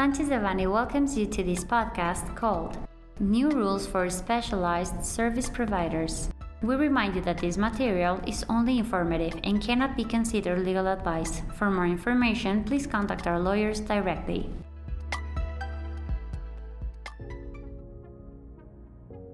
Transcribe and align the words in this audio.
Sanchez 0.00 0.30
Devanny 0.30 0.66
welcomes 0.66 1.14
you 1.14 1.26
to 1.26 1.42
this 1.42 1.62
podcast 1.62 2.34
called 2.34 2.74
New 3.18 3.50
Rules 3.50 3.86
for 3.86 4.08
Specialized 4.08 5.04
Service 5.04 5.50
Providers. 5.50 6.30
We 6.62 6.74
remind 6.76 7.16
you 7.16 7.20
that 7.20 7.36
this 7.36 7.58
material 7.58 8.18
is 8.26 8.42
only 8.48 8.78
informative 8.78 9.38
and 9.44 9.60
cannot 9.60 9.98
be 9.98 10.04
considered 10.04 10.64
legal 10.64 10.86
advice. 10.86 11.42
For 11.52 11.70
more 11.70 11.84
information, 11.84 12.64
please 12.64 12.86
contact 12.86 13.26
our 13.26 13.38
lawyers 13.38 13.80
directly. 13.80 14.48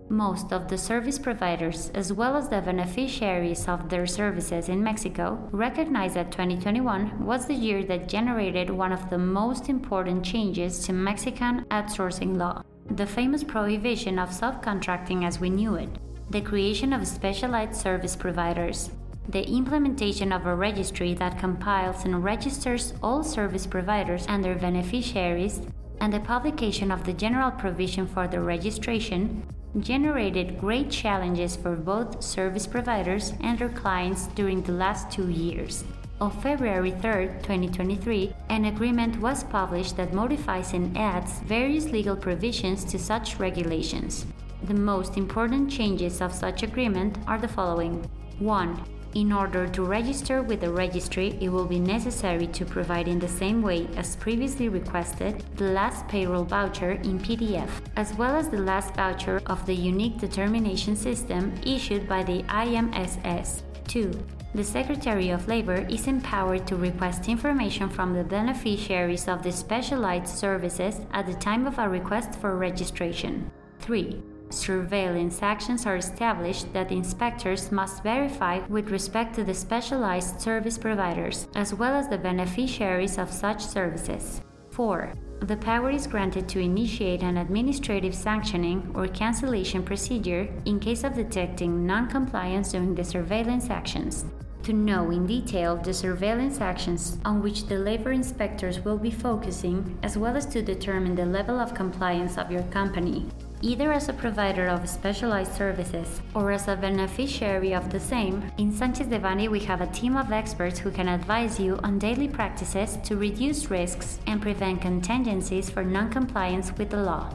Most 0.08 0.52
of 0.52 0.68
the 0.68 0.78
service 0.78 1.18
providers, 1.18 1.90
as 1.92 2.12
well 2.12 2.36
as 2.36 2.48
the 2.48 2.60
beneficiaries 2.60 3.66
of 3.66 3.88
their 3.88 4.06
services 4.06 4.68
in 4.68 4.82
Mexico, 4.82 5.48
recognize 5.50 6.14
that 6.14 6.30
2021 6.30 7.24
was 7.24 7.46
the 7.46 7.54
year 7.54 7.82
that 7.84 8.08
generated 8.08 8.70
one 8.70 8.92
of 8.92 9.10
the 9.10 9.18
most 9.18 9.68
important 9.68 10.24
changes 10.24 10.78
to 10.86 10.92
Mexican 10.92 11.64
outsourcing 11.70 12.36
law 12.36 12.62
the 12.88 13.04
famous 13.04 13.42
prohibition 13.42 14.16
of 14.16 14.28
subcontracting 14.28 15.26
as 15.26 15.40
we 15.40 15.50
knew 15.50 15.74
it, 15.74 15.88
the 16.30 16.40
creation 16.40 16.92
of 16.92 17.06
specialized 17.06 17.74
service 17.74 18.14
providers, 18.14 18.90
the 19.28 19.44
implementation 19.48 20.32
of 20.32 20.46
a 20.46 20.54
registry 20.54 21.12
that 21.14 21.36
compiles 21.36 22.04
and 22.04 22.22
registers 22.22 22.94
all 23.02 23.24
service 23.24 23.66
providers 23.66 24.24
and 24.28 24.44
their 24.44 24.54
beneficiaries, 24.54 25.62
and 26.00 26.12
the 26.12 26.20
publication 26.20 26.92
of 26.92 27.02
the 27.02 27.12
general 27.12 27.50
provision 27.50 28.06
for 28.06 28.28
the 28.28 28.40
registration 28.40 29.42
generated 29.80 30.58
great 30.58 30.90
challenges 30.90 31.56
for 31.56 31.76
both 31.76 32.22
service 32.22 32.66
providers 32.66 33.32
and 33.40 33.58
their 33.58 33.68
clients 33.68 34.26
during 34.28 34.62
the 34.62 34.72
last 34.72 35.10
two 35.10 35.28
years. 35.28 35.84
On 36.18 36.30
February 36.30 36.92
3, 36.92 37.26
2023, 37.42 38.32
an 38.48 38.64
agreement 38.64 39.20
was 39.20 39.44
published 39.44 39.98
that 39.98 40.14
modifies 40.14 40.72
and 40.72 40.96
adds 40.96 41.40
various 41.40 41.86
legal 41.86 42.16
provisions 42.16 42.84
to 42.84 42.98
such 42.98 43.38
regulations. 43.38 44.24
The 44.62 44.74
most 44.74 45.18
important 45.18 45.70
changes 45.70 46.22
of 46.22 46.32
such 46.32 46.62
agreement 46.62 47.18
are 47.26 47.38
the 47.38 47.48
following 47.48 48.08
1. 48.38 48.95
In 49.16 49.32
order 49.32 49.66
to 49.66 49.82
register 49.82 50.42
with 50.42 50.60
the 50.60 50.70
registry, 50.70 51.38
it 51.40 51.48
will 51.48 51.64
be 51.64 51.80
necessary 51.80 52.46
to 52.48 52.66
provide 52.66 53.08
in 53.08 53.18
the 53.18 53.26
same 53.26 53.62
way 53.62 53.88
as 53.96 54.14
previously 54.14 54.68
requested 54.68 55.42
the 55.56 55.70
last 55.70 56.06
payroll 56.06 56.44
voucher 56.44 56.90
in 56.90 57.18
PDF, 57.18 57.70
as 57.96 58.12
well 58.18 58.36
as 58.36 58.50
the 58.50 58.58
last 58.58 58.94
voucher 58.94 59.40
of 59.46 59.64
the 59.64 59.74
unique 59.74 60.18
determination 60.18 60.94
system 60.94 61.54
issued 61.64 62.06
by 62.06 62.24
the 62.24 62.42
IMSS. 62.42 63.62
2. 63.88 64.12
The 64.54 64.64
Secretary 64.64 65.30
of 65.30 65.48
Labor 65.48 65.86
is 65.88 66.08
empowered 66.08 66.66
to 66.66 66.76
request 66.76 67.26
information 67.26 67.88
from 67.88 68.12
the 68.12 68.22
beneficiaries 68.22 69.28
of 69.28 69.42
the 69.42 69.50
specialized 69.50 70.28
services 70.28 71.00
at 71.14 71.24
the 71.24 71.40
time 71.40 71.66
of 71.66 71.78
a 71.78 71.88
request 71.88 72.34
for 72.34 72.58
registration. 72.58 73.50
3 73.80 74.35
surveillance 74.50 75.42
actions 75.42 75.86
are 75.86 75.96
established 75.96 76.72
that 76.72 76.92
inspectors 76.92 77.72
must 77.72 78.02
verify 78.02 78.58
with 78.68 78.90
respect 78.90 79.34
to 79.34 79.44
the 79.44 79.54
specialized 79.54 80.40
service 80.40 80.78
providers, 80.78 81.48
as 81.54 81.74
well 81.74 81.94
as 81.94 82.08
the 82.08 82.18
beneficiaries 82.18 83.18
of 83.18 83.32
such 83.32 83.64
services. 83.64 84.40
4. 84.70 85.12
The 85.40 85.56
power 85.56 85.90
is 85.90 86.06
granted 86.06 86.48
to 86.48 86.60
initiate 86.60 87.22
an 87.22 87.36
administrative 87.36 88.14
sanctioning 88.14 88.90
or 88.94 89.06
cancellation 89.06 89.82
procedure 89.82 90.48
in 90.64 90.80
case 90.80 91.04
of 91.04 91.14
detecting 91.14 91.86
non-compliance 91.86 92.72
during 92.72 92.94
the 92.94 93.04
surveillance 93.04 93.70
actions. 93.70 94.24
To 94.62 94.72
know 94.72 95.10
in 95.10 95.26
detail 95.26 95.76
the 95.76 95.94
surveillance 95.94 96.60
actions 96.60 97.18
on 97.24 97.42
which 97.42 97.66
the 97.66 97.78
labor 97.78 98.12
inspectors 98.12 98.80
will 98.80 98.98
be 98.98 99.10
focusing, 99.10 99.96
as 100.02 100.18
well 100.18 100.36
as 100.36 100.46
to 100.46 100.62
determine 100.62 101.14
the 101.14 101.26
level 101.26 101.60
of 101.60 101.74
compliance 101.74 102.36
of 102.36 102.50
your 102.50 102.64
company 102.64 103.26
either 103.62 103.92
as 103.92 104.08
a 104.08 104.12
provider 104.12 104.68
of 104.68 104.88
specialized 104.88 105.52
services 105.52 106.20
or 106.34 106.52
as 106.52 106.68
a 106.68 106.76
beneficiary 106.76 107.74
of 107.74 107.90
the 107.90 108.00
same, 108.00 108.44
in 108.58 108.70
Sanchez 108.70 109.06
Devanny 109.06 109.48
we 109.48 109.60
have 109.60 109.80
a 109.80 109.86
team 109.88 110.16
of 110.16 110.30
experts 110.30 110.78
who 110.78 110.90
can 110.90 111.08
advise 111.08 111.58
you 111.58 111.78
on 111.82 111.98
daily 111.98 112.28
practices 112.28 112.98
to 113.04 113.16
reduce 113.16 113.70
risks 113.70 114.18
and 114.26 114.42
prevent 114.42 114.82
contingencies 114.82 115.70
for 115.70 115.82
non-compliance 115.82 116.72
with 116.76 116.90
the 116.90 117.02
law. 117.02 117.34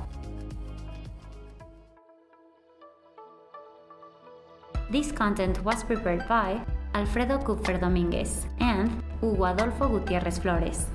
This 4.92 5.12
content 5.12 5.64
was 5.64 5.84
prepared 5.84 6.28
by 6.28 6.62
Alfredo 6.94 7.40
Kupfer 7.40 7.80
Dominguez 7.80 8.46
and 8.60 9.02
Hugo 9.22 9.46
Adolfo 9.46 9.88
Gutierrez 9.88 10.38
Flores, 10.38 10.88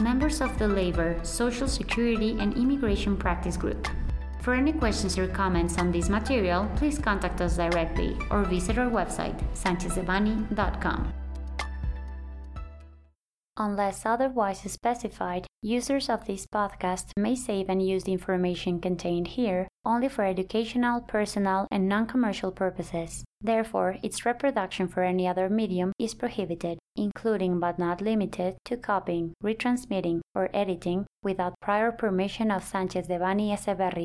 members 0.00 0.40
of 0.40 0.58
the 0.58 0.66
Labor, 0.66 1.20
Social 1.22 1.68
Security, 1.68 2.36
and 2.40 2.56
Immigration 2.56 3.16
Practice 3.16 3.56
Group. 3.56 3.86
For 4.46 4.54
any 4.54 4.72
questions 4.72 5.18
or 5.18 5.26
comments 5.26 5.76
on 5.76 5.90
this 5.90 6.08
material, 6.08 6.70
please 6.76 7.00
contact 7.00 7.40
us 7.40 7.56
directly 7.56 8.16
or 8.30 8.44
visit 8.44 8.78
our 8.78 8.88
website, 8.88 9.34
sanchezdevanny.com. 9.58 11.12
Unless 13.56 14.06
otherwise 14.06 14.60
specified, 14.70 15.48
users 15.62 16.08
of 16.08 16.26
this 16.26 16.46
podcast 16.46 17.10
may 17.16 17.34
save 17.34 17.68
and 17.68 17.82
use 17.82 18.04
the 18.04 18.12
information 18.12 18.80
contained 18.80 19.26
here 19.26 19.66
only 19.84 20.08
for 20.08 20.24
educational, 20.24 21.00
personal, 21.00 21.66
and 21.72 21.88
non 21.88 22.06
commercial 22.06 22.52
purposes. 22.52 23.24
Therefore, 23.40 23.96
its 24.02 24.26
reproduction 24.26 24.88
for 24.88 25.02
any 25.02 25.26
other 25.26 25.48
medium 25.48 25.92
is 25.98 26.14
prohibited, 26.14 26.78
including 26.96 27.60
but 27.60 27.78
not 27.78 28.00
limited 28.00 28.56
to 28.66 28.76
copying, 28.76 29.32
retransmitting, 29.42 30.20
or 30.34 30.50
editing 30.52 31.06
without 31.22 31.60
prior 31.60 31.92
permission 31.92 32.50
of 32.50 32.64
Sanchez 32.64 33.08
Devanny 33.08 33.50
Eseverri, 33.52 34.04